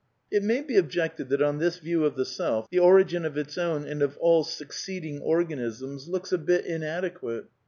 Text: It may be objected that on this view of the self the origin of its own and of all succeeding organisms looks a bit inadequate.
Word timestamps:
It 0.31 0.41
may 0.41 0.63
be 0.63 0.77
objected 0.77 1.29
that 1.29 1.43
on 1.43 1.59
this 1.59 1.77
view 1.77 2.05
of 2.05 2.15
the 2.15 2.25
self 2.25 2.67
the 2.71 2.79
origin 2.79 3.23
of 3.23 3.37
its 3.37 3.55
own 3.55 3.85
and 3.85 4.01
of 4.01 4.17
all 4.17 4.43
succeeding 4.43 5.21
organisms 5.21 6.07
looks 6.07 6.31
a 6.31 6.39
bit 6.39 6.65
inadequate. 6.65 7.45